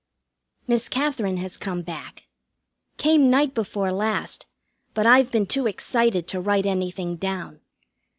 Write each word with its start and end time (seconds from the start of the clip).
Miss 0.65 0.89
Katherine 0.89 1.37
has 1.37 1.57
come 1.57 1.83
back. 1.83 2.23
Came 2.97 3.29
night 3.29 3.53
before 3.53 3.91
last, 3.91 4.47
but 4.95 5.05
I've 5.05 5.29
been 5.31 5.45
too 5.45 5.67
excited 5.67 6.27
to 6.29 6.41
write 6.41 6.65
anything 6.65 7.17
down. 7.17 7.61